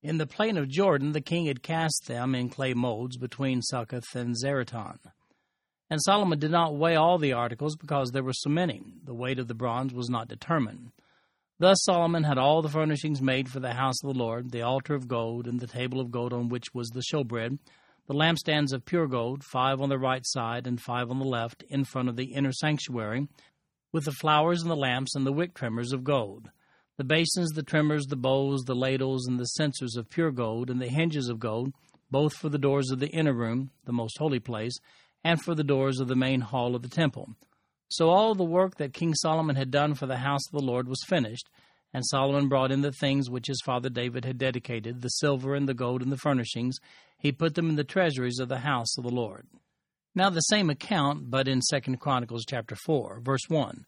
In 0.00 0.18
the 0.18 0.26
plain 0.26 0.56
of 0.56 0.68
Jordan, 0.68 1.10
the 1.10 1.20
king 1.20 1.46
had 1.46 1.62
cast 1.62 2.06
them 2.06 2.36
in 2.36 2.50
clay 2.50 2.72
molds 2.72 3.16
between 3.16 3.62
Succoth 3.62 4.14
and 4.14 4.36
Zaretan. 4.36 4.98
And 5.90 6.00
Solomon 6.00 6.38
did 6.38 6.52
not 6.52 6.76
weigh 6.76 6.94
all 6.94 7.18
the 7.18 7.32
articles 7.32 7.74
because 7.74 8.12
there 8.12 8.22
were 8.22 8.32
so 8.32 8.48
many. 8.48 8.80
The 9.04 9.14
weight 9.14 9.40
of 9.40 9.48
the 9.48 9.54
bronze 9.54 9.92
was 9.92 10.08
not 10.08 10.28
determined. 10.28 10.92
Thus 11.58 11.82
Solomon 11.82 12.22
had 12.22 12.38
all 12.38 12.62
the 12.62 12.68
furnishings 12.68 13.20
made 13.20 13.48
for 13.48 13.58
the 13.58 13.74
house 13.74 13.96
of 14.02 14.12
the 14.12 14.18
Lord 14.18 14.52
the 14.52 14.62
altar 14.62 14.94
of 14.94 15.08
gold, 15.08 15.46
and 15.46 15.58
the 15.58 15.66
table 15.66 16.00
of 16.00 16.10
gold 16.10 16.32
on 16.32 16.48
which 16.48 16.72
was 16.72 16.88
the 16.90 17.02
showbread, 17.02 17.58
the 18.06 18.14
lampstands 18.14 18.72
of 18.72 18.86
pure 18.86 19.06
gold, 19.06 19.44
five 19.44 19.80
on 19.80 19.88
the 19.88 19.98
right 19.98 20.24
side 20.24 20.66
and 20.66 20.80
five 20.80 21.10
on 21.10 21.18
the 21.18 21.24
left, 21.24 21.64
in 21.68 21.84
front 21.84 22.08
of 22.08 22.16
the 22.16 22.32
inner 22.32 22.52
sanctuary, 22.52 23.28
with 23.92 24.04
the 24.04 24.12
flowers 24.12 24.62
and 24.62 24.70
the 24.70 24.76
lamps 24.76 25.14
and 25.14 25.26
the 25.26 25.32
wick 25.32 25.54
trimmers 25.54 25.92
of 25.92 26.04
gold. 26.04 26.50
The 26.96 27.04
basins, 27.04 27.50
the 27.50 27.62
trimmers, 27.62 28.06
the 28.06 28.16
bowls, 28.16 28.62
the 28.62 28.74
ladles, 28.74 29.26
and 29.26 29.38
the 29.38 29.44
censers 29.44 29.96
of 29.96 30.08
pure 30.08 30.30
gold, 30.30 30.70
and 30.70 30.80
the 30.80 30.88
hinges 30.88 31.28
of 31.28 31.40
gold, 31.40 31.72
both 32.10 32.34
for 32.34 32.48
the 32.48 32.58
doors 32.58 32.90
of 32.90 33.00
the 33.00 33.08
inner 33.08 33.34
room, 33.34 33.70
the 33.84 33.92
most 33.92 34.18
holy 34.18 34.40
place, 34.40 34.78
and 35.24 35.40
for 35.42 35.54
the 35.54 35.64
doors 35.64 36.00
of 36.00 36.08
the 36.08 36.16
main 36.16 36.40
hall 36.40 36.74
of 36.74 36.82
the 36.82 36.88
temple. 36.88 37.28
So 37.88 38.10
all 38.10 38.34
the 38.34 38.44
work 38.44 38.76
that 38.76 38.92
King 38.92 39.14
Solomon 39.14 39.56
had 39.56 39.70
done 39.70 39.94
for 39.94 40.06
the 40.06 40.18
house 40.18 40.46
of 40.46 40.58
the 40.58 40.64
Lord 40.64 40.88
was 40.88 41.02
finished, 41.06 41.48
and 41.92 42.06
Solomon 42.06 42.48
brought 42.48 42.70
in 42.70 42.82
the 42.82 42.92
things 42.92 43.28
which 43.28 43.48
his 43.48 43.60
father 43.64 43.88
David 43.88 44.24
had 44.24 44.38
dedicated, 44.38 45.02
the 45.02 45.08
silver 45.08 45.54
and 45.54 45.68
the 45.68 45.74
gold 45.74 46.02
and 46.02 46.12
the 46.12 46.16
furnishings. 46.16 46.76
He 47.18 47.32
put 47.32 47.56
them 47.56 47.68
in 47.68 47.76
the 47.76 47.84
treasuries 47.84 48.38
of 48.38 48.48
the 48.48 48.60
house 48.60 48.96
of 48.96 49.04
the 49.04 49.10
Lord. 49.10 49.48
Now 50.14 50.30
the 50.30 50.40
same 50.40 50.70
account, 50.70 51.30
but 51.30 51.48
in 51.48 51.60
Second 51.62 51.98
Chronicles 51.98 52.44
chapter 52.48 52.76
four, 52.86 53.20
verse 53.20 53.48
one. 53.48 53.84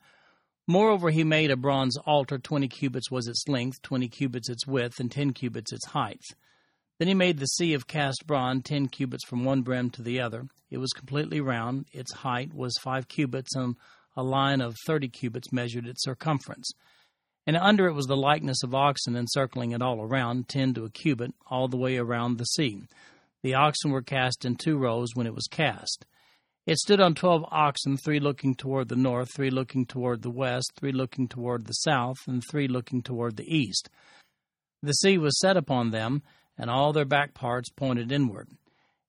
Moreover, 0.69 1.11
he 1.11 1.25
made 1.25 1.51
a 1.51 1.57
bronze 1.57 1.97
altar, 2.07 2.39
twenty 2.39 2.69
cubits 2.69 3.11
was 3.11 3.27
its 3.27 3.45
length, 3.49 3.83
twenty 3.83 4.09
cubits 4.09 4.49
its 4.49 4.67
width, 4.67 5.01
and 5.01 5.11
ten 5.11 5.33
cubits 5.33 5.73
its 5.73 5.87
height. 5.87 6.23
Then 7.03 7.09
he 7.09 7.15
made 7.15 7.39
the 7.39 7.47
sea 7.47 7.75
of 7.75 7.89
cast 7.89 8.29
bronze, 8.29 8.63
ten 8.63 8.87
cubits 8.87 9.25
from 9.25 9.43
one 9.43 9.63
brim 9.63 9.91
to 9.91 10.03
the 10.03 10.21
other. 10.21 10.47
It 10.71 10.79
was 10.79 10.93
completely 10.93 11.41
round. 11.41 11.87
Its 11.91 12.13
height 12.13 12.55
was 12.55 12.79
five 12.81 13.09
cubits, 13.09 13.57
and 13.57 13.75
a 14.17 14.23
line 14.23 14.61
of 14.61 14.77
thirty 14.87 15.09
cubits 15.09 15.53
measured 15.53 15.89
its 15.89 16.05
circumference. 16.05 16.71
And 17.45 17.57
under 17.57 17.89
it 17.89 17.95
was 17.95 18.07
the 18.07 18.17
likeness 18.17 18.63
of 18.63 18.73
oxen 18.73 19.17
encircling 19.17 19.73
it 19.73 19.83
all 19.83 20.01
around, 20.01 20.47
ten 20.47 20.75
to 20.75 20.85
a 20.85 20.91
cubit, 20.91 21.35
all 21.51 21.67
the 21.67 21.77
way 21.77 21.97
around 21.97 22.39
the 22.39 22.45
sea. 22.45 22.85
The 23.43 23.55
oxen 23.55 23.91
were 23.91 24.03
cast 24.03 24.45
in 24.45 24.55
two 24.55 24.79
rows 24.79 25.09
when 25.15 25.27
it 25.27 25.35
was 25.35 25.49
cast. 25.51 26.07
It 26.67 26.79
stood 26.79 27.01
on 27.01 27.17
twelve 27.17 27.45
oxen, 27.51 27.97
three 27.97 28.21
looking 28.21 28.55
toward 28.55 28.89
the 28.89 28.95
north, 28.95 29.35
three 29.35 29.51
looking 29.51 29.87
toward 29.87 30.23
the 30.23 30.31
west, 30.31 30.71
three 30.79 30.93
looking 30.93 31.27
toward 31.27 31.67
the 31.67 31.73
south, 31.73 32.19
and 32.29 32.45
three 32.49 32.69
looking 32.69 33.03
toward 33.03 33.37
the 33.37 33.53
east. 33.53 33.91
The 34.85 34.93
sea 34.93 35.19
was 35.19 35.41
set 35.41 35.57
upon 35.57 35.91
them, 35.91 36.23
and 36.62 36.71
all 36.71 36.92
their 36.92 37.04
back 37.04 37.35
parts 37.35 37.71
pointed 37.71 38.12
inward. 38.12 38.49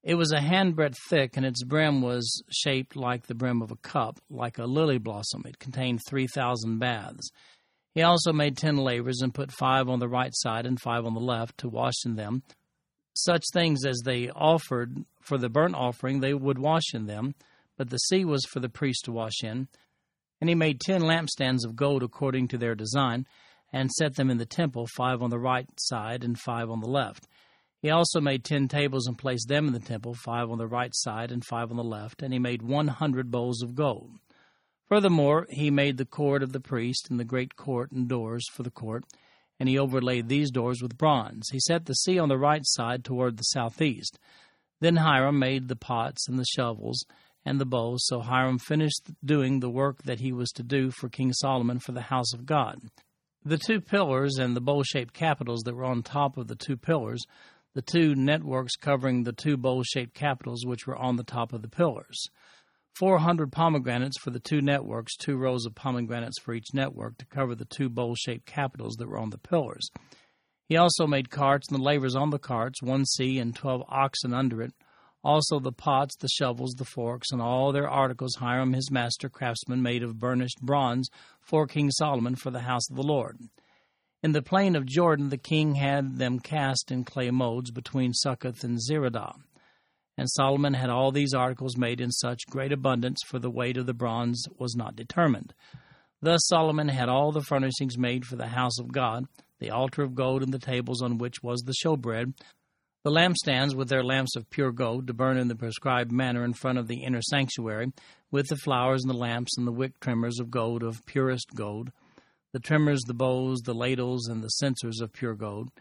It 0.01 0.15
was 0.15 0.31
a 0.31 0.39
handbreadth 0.39 0.97
thick, 1.07 1.37
and 1.37 1.45
its 1.45 1.63
brim 1.63 2.01
was 2.01 2.43
shaped 2.49 2.95
like 2.95 3.27
the 3.27 3.35
brim 3.35 3.61
of 3.61 3.69
a 3.69 3.75
cup, 3.75 4.19
like 4.27 4.57
a 4.57 4.65
lily 4.65 4.97
blossom. 4.97 5.43
It 5.45 5.59
contained 5.59 6.01
three 6.09 6.25
thousand 6.25 6.79
baths. 6.79 7.29
He 7.93 8.01
also 8.01 8.33
made 8.33 8.57
ten 8.57 8.77
lavers, 8.77 9.21
and 9.21 9.35
put 9.35 9.51
five 9.51 9.87
on 9.87 9.99
the 9.99 10.09
right 10.09 10.31
side 10.33 10.65
and 10.65 10.81
five 10.81 11.05
on 11.05 11.13
the 11.13 11.19
left, 11.19 11.59
to 11.59 11.69
wash 11.69 11.93
in 12.05 12.15
them. 12.15 12.41
Such 13.13 13.43
things 13.53 13.85
as 13.85 14.01
they 14.03 14.31
offered 14.31 15.05
for 15.21 15.37
the 15.37 15.47
burnt 15.47 15.75
offering, 15.75 16.19
they 16.21 16.33
would 16.33 16.57
wash 16.57 16.95
in 16.95 17.05
them, 17.05 17.35
but 17.77 17.91
the 17.91 17.97
sea 17.97 18.25
was 18.25 18.43
for 18.51 18.61
the 18.61 18.67
priest 18.67 19.05
to 19.05 19.11
wash 19.11 19.43
in. 19.43 19.67
And 20.41 20.49
he 20.49 20.55
made 20.55 20.81
ten 20.81 21.01
lampstands 21.01 21.63
of 21.63 21.75
gold 21.75 22.01
according 22.01 22.47
to 22.47 22.57
their 22.57 22.73
design, 22.73 23.27
and 23.71 23.91
set 23.91 24.15
them 24.15 24.31
in 24.31 24.39
the 24.39 24.45
temple, 24.47 24.87
five 24.97 25.21
on 25.21 25.29
the 25.29 25.39
right 25.39 25.69
side 25.77 26.23
and 26.23 26.37
five 26.39 26.71
on 26.71 26.79
the 26.79 26.89
left. 26.89 27.27
He 27.83 27.89
also 27.89 28.21
made 28.21 28.45
ten 28.45 28.69
tables 28.69 29.07
and 29.07 29.17
placed 29.17 29.49
them 29.49 29.67
in 29.67 29.73
the 29.73 29.79
temple, 29.79 30.13
five 30.13 30.49
on 30.49 30.57
the 30.57 30.67
right 30.67 30.95
side 30.95 31.33
and 31.33 31.43
five 31.43 31.69
on 31.69 31.75
the 31.75 31.83
left, 31.83 32.23
and 32.23 32.31
he 32.31 32.39
made 32.39 32.61
one 32.61 32.87
hundred 32.87 33.29
bowls 33.29 33.61
of 33.61 33.75
gold. 33.75 34.11
Furthermore, 34.87 35.47
he 35.49 35.69
made 35.69 35.97
the 35.97 36.05
court 36.05 36.43
of 36.43 36.53
the 36.53 36.61
priest 36.61 37.07
and 37.09 37.19
the 37.19 37.25
great 37.25 37.57
court 37.57 37.91
and 37.91 38.07
doors 38.07 38.47
for 38.53 38.63
the 38.63 38.71
court, 38.71 39.03
and 39.59 39.67
he 39.67 39.77
overlaid 39.77 40.29
these 40.29 40.49
doors 40.49 40.81
with 40.81 40.97
bronze. 40.97 41.49
He 41.51 41.59
set 41.59 41.85
the 41.85 41.93
sea 41.93 42.17
on 42.17 42.29
the 42.29 42.37
right 42.37 42.61
side 42.63 43.03
toward 43.03 43.35
the 43.35 43.43
southeast. 43.43 44.17
Then 44.79 44.95
Hiram 44.95 45.37
made 45.37 45.67
the 45.67 45.75
pots 45.75 46.29
and 46.29 46.39
the 46.39 46.45
shovels 46.45 47.05
and 47.45 47.59
the 47.59 47.65
bowls, 47.65 48.05
so 48.05 48.21
Hiram 48.21 48.59
finished 48.59 49.11
doing 49.25 49.59
the 49.59 49.69
work 49.69 50.03
that 50.03 50.21
he 50.21 50.31
was 50.31 50.51
to 50.51 50.63
do 50.63 50.89
for 50.89 51.09
King 51.09 51.33
Solomon 51.33 51.79
for 51.79 51.91
the 51.91 52.01
house 52.01 52.33
of 52.33 52.45
God. 52.45 52.79
The 53.43 53.57
two 53.57 53.81
pillars 53.81 54.37
and 54.37 54.55
the 54.55 54.61
bowl 54.61 54.83
shaped 54.83 55.13
capitals 55.13 55.63
that 55.63 55.75
were 55.75 55.83
on 55.83 56.01
top 56.01 56.37
of 56.37 56.47
the 56.47 56.55
two 56.55 56.77
pillars, 56.77 57.25
the 57.73 57.81
two 57.81 58.15
networks 58.15 58.75
covering 58.75 59.23
the 59.23 59.33
two 59.33 59.57
bowl 59.57 59.83
shaped 59.83 60.13
capitals 60.13 60.65
which 60.65 60.85
were 60.85 60.95
on 60.95 61.15
the 61.15 61.23
top 61.23 61.53
of 61.53 61.61
the 61.61 61.67
pillars. 61.67 62.27
400 62.95 63.51
pomegranates 63.51 64.19
for 64.19 64.29
the 64.29 64.39
two 64.39 64.61
networks, 64.61 65.15
two 65.17 65.35
rows 65.35 65.65
of 65.65 65.73
pomegranates 65.73 66.39
for 66.39 66.53
each 66.53 66.73
network 66.73 67.17
to 67.17 67.25
cover 67.25 67.55
the 67.55 67.65
two 67.65 67.89
bowl 67.89 68.15
shaped 68.15 68.45
capitals 68.45 68.95
that 68.97 69.07
were 69.07 69.17
on 69.17 69.31
the 69.31 69.39
pillars. 69.39 69.89
He 70.69 70.77
also 70.77 71.07
made 71.07 71.31
carts 71.31 71.67
and 71.67 71.79
the 71.79 71.83
lavers 71.83 72.15
on 72.15 72.29
the 72.29 72.39
carts, 72.39 72.81
one 72.81 73.05
sea 73.05 73.39
and 73.39 73.55
twelve 73.55 73.83
oxen 73.89 74.33
under 74.33 74.61
it, 74.61 74.73
also 75.23 75.59
the 75.59 75.71
pots, 75.71 76.15
the 76.17 76.27
shovels, 76.27 76.73
the 76.73 76.85
forks, 76.85 77.31
and 77.31 77.41
all 77.41 77.71
their 77.71 77.89
articles 77.89 78.35
Hiram 78.35 78.73
his 78.73 78.91
master 78.91 79.29
craftsman 79.29 79.81
made 79.81 80.03
of 80.03 80.19
burnished 80.19 80.61
bronze 80.61 81.09
for 81.41 81.65
King 81.65 81.89
Solomon 81.91 82.35
for 82.35 82.51
the 82.51 82.61
house 82.61 82.89
of 82.89 82.95
the 82.95 83.03
Lord. 83.03 83.39
In 84.23 84.31
the 84.31 84.41
plain 84.41 84.77
of 84.77 84.85
Jordan 84.85 85.27
the 85.27 85.37
king 85.37 85.75
had 85.75 86.17
them 86.17 86.39
cast 86.39 86.91
in 86.91 87.03
clay 87.03 87.29
molds 87.29 87.71
between 87.71 88.13
Succoth 88.13 88.63
and 88.63 88.79
Zeredah. 88.79 89.35
And 90.17 90.29
Solomon 90.29 90.75
had 90.75 90.89
all 90.89 91.11
these 91.11 91.33
articles 91.33 91.75
made 91.75 91.99
in 91.99 92.09
such 92.09 92.47
great 92.49 92.71
abundance, 92.71 93.19
for 93.27 93.37
the 93.37 93.49
weight 93.49 93.75
of 93.75 93.85
the 93.85 93.93
bronze 93.93 94.45
was 94.57 94.77
not 94.77 94.95
determined. 94.95 95.53
Thus 96.21 96.39
Solomon 96.47 96.87
had 96.87 97.09
all 97.09 97.33
the 97.33 97.41
furnishings 97.41 97.97
made 97.97 98.25
for 98.25 98.37
the 98.37 98.47
house 98.47 98.79
of 98.79 98.93
God, 98.93 99.25
the 99.59 99.71
altar 99.71 100.03
of 100.03 100.15
gold 100.15 100.41
and 100.41 100.53
the 100.53 100.59
tables 100.59 101.01
on 101.01 101.17
which 101.17 101.43
was 101.43 101.63
the 101.63 101.75
showbread, 101.83 102.33
the 103.03 103.11
lampstands 103.11 103.75
with 103.75 103.89
their 103.89 104.05
lamps 104.05 104.37
of 104.37 104.49
pure 104.49 104.71
gold 104.71 105.07
to 105.07 105.13
burn 105.13 105.37
in 105.37 105.49
the 105.49 105.55
prescribed 105.55 106.13
manner 106.13 106.45
in 106.45 106.53
front 106.53 106.77
of 106.77 106.87
the 106.87 107.03
inner 107.03 107.21
sanctuary, 107.21 107.91
with 108.31 108.47
the 108.47 108.55
flowers 108.55 109.03
and 109.03 109.13
the 109.13 109.17
lamps 109.17 109.57
and 109.57 109.67
the 109.67 109.73
wick 109.73 109.99
trimmers 109.99 110.39
of 110.39 110.49
gold 110.49 110.81
of 110.81 111.05
purest 111.05 111.53
gold, 111.55 111.91
the 112.53 112.59
trimmers, 112.59 113.01
the 113.01 113.13
bowls, 113.13 113.61
the 113.61 113.73
ladles, 113.73 114.27
and 114.27 114.43
the 114.43 114.49
censers 114.49 115.01
of 115.01 115.11
pure 115.11 115.35
gold. 115.35 115.71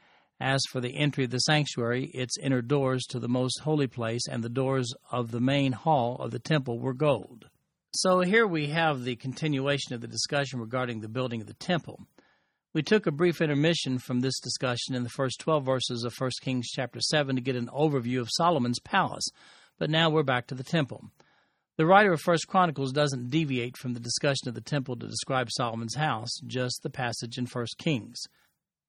As 0.41 0.61
for 0.71 0.81
the 0.81 0.97
entry 0.97 1.25
of 1.25 1.31
the 1.31 1.39
sanctuary, 1.39 2.07
its 2.15 2.37
inner 2.39 2.63
doors 2.63 3.05
to 3.11 3.21
the 3.21 3.29
most 3.29 3.61
holy 3.61 3.87
place 3.87 4.27
and 4.27 4.43
the 4.43 4.49
doors 4.49 4.93
of 5.13 5.31
the 5.31 5.41
main 5.41 5.73
hall 5.73 6.17
of 6.19 6.33
the 6.33 6.41
temple 6.41 6.81
were 6.81 6.95
gold. 6.95 7.49
So 7.95 8.21
here 8.21 8.47
we 8.47 8.69
have 8.69 9.05
the 9.05 9.17
continuation 9.17 9.95
of 9.95 10.01
the 10.01 10.09
discussion 10.09 10.59
regarding 10.59 11.01
the 11.01 11.09
building 11.09 11.43
of 11.43 11.47
the 11.47 11.55
temple. 11.55 12.01
We 12.75 12.83
took 12.83 13.07
a 13.07 13.13
brief 13.13 13.43
intermission 13.43 13.99
from 13.99 14.21
this 14.21 14.41
discussion 14.41 14.95
in 14.95 15.03
the 15.03 15.11
first 15.11 15.41
12 15.41 15.63
verses 15.63 16.05
of 16.05 16.15
1 16.19 16.31
Kings 16.41 16.71
chapter 16.71 17.01
7 17.01 17.37
to 17.37 17.43
get 17.43 17.55
an 17.55 17.69
overview 17.69 18.19
of 18.19 18.31
Solomon's 18.33 18.81
palace, 18.81 19.29
but 19.79 19.91
now 19.91 20.09
we're 20.09 20.23
back 20.23 20.47
to 20.47 20.55
the 20.55 20.65
temple. 20.65 21.11
The 21.83 21.89
writer 21.89 22.13
of 22.13 22.21
First 22.21 22.47
Chronicles 22.47 22.93
doesn't 22.93 23.31
deviate 23.31 23.77
from 23.77 23.93
the 23.93 23.99
discussion 23.99 24.47
of 24.47 24.55
the 24.55 24.61
temple 24.61 24.95
to 24.95 25.09
describe 25.09 25.51
Solomon's 25.51 25.97
house, 25.97 26.31
just 26.47 26.81
the 26.85 26.91
passage 26.91 27.39
in 27.39 27.47
First 27.47 27.77
Kings. 27.77 28.23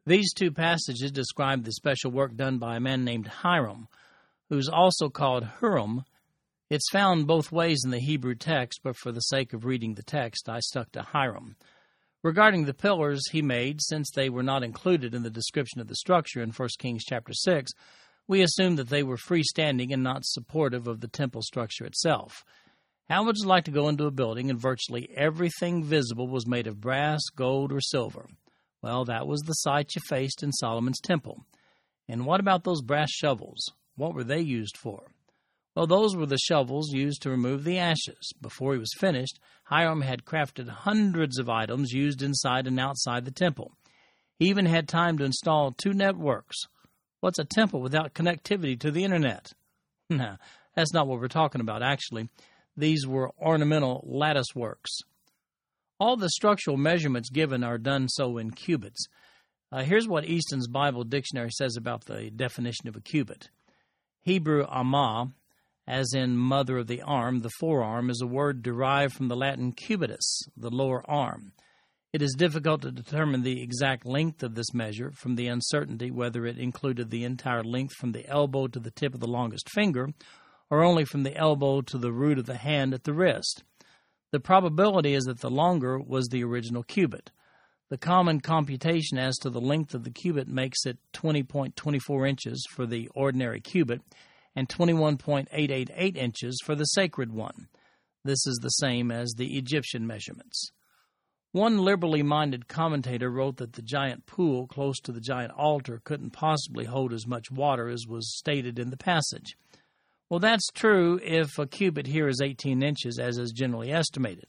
These 0.05 0.31
two 0.31 0.51
passages 0.51 1.09
describe 1.09 1.63
the 1.63 1.71
special 1.71 2.11
work 2.11 2.35
done 2.35 2.59
by 2.59 2.75
a 2.75 2.79
man 2.79 3.03
named 3.03 3.25
Hiram, 3.25 3.87
who's 4.47 4.69
also 4.69 5.09
called 5.09 5.47
Huram. 5.59 6.03
It's 6.69 6.91
found 6.91 7.25
both 7.25 7.51
ways 7.51 7.81
in 7.83 7.89
the 7.89 7.97
Hebrew 7.97 8.35
text, 8.35 8.81
but 8.83 8.95
for 8.95 9.11
the 9.11 9.21
sake 9.21 9.53
of 9.53 9.65
reading 9.65 9.95
the 9.95 10.03
text, 10.03 10.47
I 10.47 10.59
stuck 10.59 10.91
to 10.91 11.01
Hiram. 11.01 11.55
Regarding 12.21 12.65
the 12.65 12.75
pillars 12.75 13.27
he 13.31 13.41
made, 13.41 13.81
since 13.81 14.11
they 14.11 14.29
were 14.29 14.43
not 14.43 14.61
included 14.61 15.15
in 15.15 15.23
the 15.23 15.31
description 15.31 15.81
of 15.81 15.87
the 15.87 15.95
structure 15.95 16.43
in 16.43 16.51
1 16.51 16.69
Kings 16.77 17.03
chapter 17.03 17.33
6, 17.33 17.71
we 18.27 18.43
assume 18.43 18.75
that 18.75 18.89
they 18.89 19.01
were 19.01 19.17
freestanding 19.17 19.91
and 19.91 20.03
not 20.03 20.25
supportive 20.25 20.87
of 20.87 21.01
the 21.01 21.07
temple 21.07 21.41
structure 21.41 21.85
itself. 21.85 22.45
How 23.09 23.25
would 23.25 23.35
you 23.37 23.47
like 23.47 23.65
to 23.65 23.71
go 23.71 23.89
into 23.89 24.05
a 24.05 24.11
building 24.11 24.49
and 24.49 24.59
virtually 24.59 25.09
everything 25.15 25.83
visible 25.83 26.27
was 26.27 26.47
made 26.47 26.67
of 26.67 26.79
brass, 26.79 27.21
gold, 27.35 27.71
or 27.71 27.81
silver? 27.81 28.27
Well, 28.81 29.05
that 29.05 29.27
was 29.27 29.41
the 29.41 29.53
sight 29.53 29.95
you 29.95 30.01
faced 30.07 30.41
in 30.41 30.51
Solomon's 30.53 31.01
temple. 31.01 31.45
And 32.07 32.25
what 32.25 32.39
about 32.39 32.63
those 32.63 32.81
brass 32.81 33.11
shovels? 33.11 33.71
What 33.95 34.13
were 34.13 34.23
they 34.23 34.39
used 34.39 34.77
for? 34.77 35.11
Well, 35.75 35.87
those 35.87 36.15
were 36.15 36.25
the 36.25 36.37
shovels 36.37 36.93
used 36.93 37.21
to 37.23 37.29
remove 37.29 37.63
the 37.63 37.79
ashes. 37.79 38.31
Before 38.39 38.73
he 38.73 38.79
was 38.79 38.93
finished, 38.97 39.39
Hiram 39.65 40.01
had 40.01 40.25
crafted 40.25 40.69
hundreds 40.69 41.39
of 41.39 41.49
items 41.49 41.91
used 41.91 42.21
inside 42.21 42.67
and 42.67 42.79
outside 42.79 43.25
the 43.25 43.31
temple. 43.31 43.73
He 44.37 44.49
even 44.49 44.65
had 44.65 44.87
time 44.87 45.17
to 45.17 45.23
install 45.23 45.71
two 45.71 45.93
networks. 45.93 46.57
What's 47.21 47.39
a 47.39 47.45
temple 47.45 47.81
without 47.81 48.13
connectivity 48.13 48.79
to 48.79 48.91
the 48.91 49.03
internet? 49.03 49.53
Nah, 50.09 50.35
that's 50.75 50.93
not 50.93 51.07
what 51.07 51.19
we're 51.21 51.29
talking 51.29 51.61
about, 51.61 51.81
actually. 51.81 52.27
These 52.75 53.05
were 53.05 53.31
ornamental 53.39 54.03
lattice 54.07 54.55
works. 54.55 54.99
All 55.99 56.17
the 56.17 56.29
structural 56.29 56.77
measurements 56.77 57.29
given 57.29 57.63
are 57.63 57.77
done 57.77 58.09
so 58.09 58.37
in 58.37 58.51
cubits. 58.51 59.07
Uh, 59.71 59.83
here's 59.83 60.07
what 60.07 60.25
Easton's 60.25 60.67
Bible 60.67 61.03
Dictionary 61.03 61.51
says 61.51 61.77
about 61.77 62.05
the 62.05 62.29
definition 62.29 62.87
of 62.87 62.95
a 62.95 63.01
cubit. 63.01 63.49
Hebrew 64.21 64.65
amah 64.65 65.33
as 65.87 66.13
in 66.13 66.37
mother 66.37 66.77
of 66.77 66.87
the 66.87 67.01
arm, 67.01 67.41
the 67.41 67.51
forearm 67.59 68.09
is 68.09 68.21
a 68.21 68.27
word 68.27 68.63
derived 68.63 69.13
from 69.13 69.27
the 69.27 69.35
Latin 69.35 69.73
cubitus, 69.73 70.43
the 70.55 70.69
lower 70.69 71.03
arm. 71.09 71.51
It 72.13 72.21
is 72.21 72.35
difficult 72.37 72.83
to 72.83 72.91
determine 72.91 73.41
the 73.41 73.61
exact 73.61 74.05
length 74.05 74.43
of 74.43 74.55
this 74.55 74.73
measure 74.73 75.11
from 75.11 75.35
the 75.35 75.47
uncertainty 75.47 76.11
whether 76.11 76.45
it 76.45 76.57
included 76.57 77.09
the 77.09 77.23
entire 77.23 77.63
length 77.63 77.95
from 77.95 78.11
the 78.11 78.25
elbow 78.27 78.67
to 78.67 78.79
the 78.79 78.91
tip 78.91 79.13
of 79.13 79.19
the 79.19 79.27
longest 79.27 79.67
finger 79.71 80.09
or 80.73 80.83
only 80.83 81.05
from 81.05 81.21
the 81.21 81.37
elbow 81.37 81.81
to 81.81 81.99
the 81.99 82.11
root 82.11 82.39
of 82.39 82.47
the 82.47 82.57
hand 82.57 82.95
at 82.95 83.03
the 83.03 83.13
wrist. 83.13 83.63
The 84.31 84.39
probability 84.39 85.13
is 85.13 85.25
that 85.25 85.39
the 85.39 85.51
longer 85.51 85.99
was 85.99 86.29
the 86.29 86.43
original 86.43 86.81
cubit. 86.81 87.29
The 87.91 87.97
common 87.99 88.39
computation 88.39 89.19
as 89.19 89.37
to 89.37 89.51
the 89.51 89.61
length 89.61 89.93
of 89.93 90.03
the 90.03 90.09
cubit 90.09 90.47
makes 90.47 90.87
it 90.87 90.97
20.24 91.13 92.27
inches 92.27 92.65
for 92.71 92.87
the 92.87 93.07
ordinary 93.13 93.61
cubit 93.61 94.01
and 94.55 94.67
21.888 94.67 96.17
inches 96.17 96.59
for 96.65 96.73
the 96.73 96.85
sacred 96.85 97.31
one. 97.31 97.67
This 98.23 98.47
is 98.47 98.57
the 98.63 98.69
same 98.69 99.11
as 99.11 99.35
the 99.37 99.55
Egyptian 99.55 100.07
measurements. 100.07 100.71
One 101.51 101.77
liberally 101.77 102.23
minded 102.23 102.67
commentator 102.67 103.29
wrote 103.29 103.57
that 103.57 103.73
the 103.73 103.83
giant 103.83 104.25
pool 104.25 104.65
close 104.65 104.99
to 105.01 105.11
the 105.11 105.21
giant 105.21 105.53
altar 105.55 106.01
couldn't 106.03 106.31
possibly 106.31 106.85
hold 106.85 107.13
as 107.13 107.27
much 107.27 107.51
water 107.51 107.89
as 107.89 108.07
was 108.07 108.35
stated 108.35 108.79
in 108.79 108.89
the 108.89 108.97
passage. 108.97 109.55
Well, 110.33 110.39
that's 110.39 110.71
true 110.73 111.19
if 111.21 111.59
a 111.59 111.67
cubit 111.67 112.07
here 112.07 112.27
is 112.27 112.41
18 112.41 112.81
inches, 112.81 113.19
as 113.19 113.37
is 113.37 113.51
generally 113.51 113.91
estimated. 113.91 114.47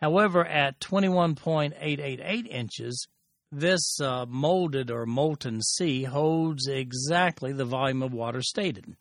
However, 0.00 0.46
at 0.46 0.80
21.888 0.80 2.48
inches, 2.48 3.06
This 3.52 4.00
uh, 4.00 4.24
molded 4.26 4.90
or 4.90 5.04
molten 5.04 5.60
sea 5.60 6.04
holds 6.04 6.66
exactly 6.68 7.52
the 7.52 7.66
volume 7.66 8.02
of 8.02 8.14
water 8.14 8.40
stated. 8.40 8.96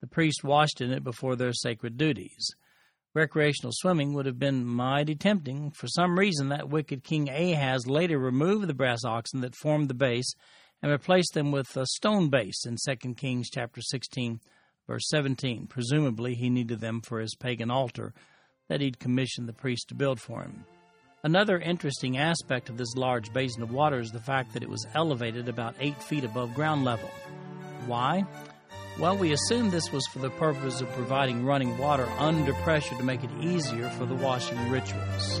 The 0.00 0.08
priest 0.08 0.42
washed 0.42 0.80
in 0.80 0.90
it 0.90 1.04
before 1.04 1.36
their 1.36 1.52
sacred 1.52 1.96
duties. 1.96 2.44
Recreational 3.14 3.70
swimming 3.72 4.14
would 4.14 4.26
have 4.26 4.40
been 4.40 4.64
mighty 4.64 5.14
tempting. 5.14 5.70
For 5.70 5.86
some 5.86 6.18
reason, 6.18 6.48
that 6.48 6.70
wicked 6.70 7.04
King 7.04 7.28
Ahaz 7.28 7.86
later 7.86 8.18
removed 8.18 8.66
the 8.66 8.74
brass 8.74 9.04
oxen 9.04 9.42
that 9.42 9.54
formed 9.54 9.86
the 9.86 9.94
base 9.94 10.34
and 10.82 10.90
replaced 10.90 11.34
them 11.34 11.52
with 11.52 11.76
a 11.76 11.86
stone 11.86 12.30
base 12.30 12.66
in 12.66 12.78
2 12.84 13.14
Kings 13.14 13.48
chapter 13.48 13.80
16, 13.80 14.40
verse 14.86 15.08
17. 15.08 15.66
Presumably, 15.66 16.34
he 16.34 16.50
needed 16.50 16.80
them 16.80 17.00
for 17.00 17.20
his 17.20 17.34
pagan 17.34 17.70
altar 17.70 18.12
that 18.68 18.80
he'd 18.80 18.98
commissioned 18.98 19.48
the 19.48 19.52
priest 19.52 19.88
to 19.88 19.94
build 19.94 20.20
for 20.20 20.42
him. 20.42 20.64
Another 21.24 21.58
interesting 21.58 22.18
aspect 22.18 22.68
of 22.68 22.76
this 22.76 22.96
large 22.96 23.32
basin 23.32 23.62
of 23.62 23.72
water 23.72 24.00
is 24.00 24.10
the 24.10 24.18
fact 24.18 24.52
that 24.54 24.62
it 24.62 24.68
was 24.68 24.86
elevated 24.94 25.48
about 25.48 25.76
eight 25.78 26.02
feet 26.02 26.24
above 26.24 26.54
ground 26.54 26.84
level. 26.84 27.10
Why? 27.86 28.24
Well, 28.98 29.16
we 29.16 29.32
assume 29.32 29.70
this 29.70 29.92
was 29.92 30.06
for 30.08 30.18
the 30.18 30.30
purpose 30.30 30.80
of 30.80 30.90
providing 30.90 31.44
running 31.44 31.78
water 31.78 32.08
under 32.18 32.52
pressure 32.54 32.96
to 32.96 33.02
make 33.02 33.22
it 33.22 33.30
easier 33.40 33.88
for 33.90 34.04
the 34.04 34.14
washing 34.16 34.68
rituals. 34.68 35.40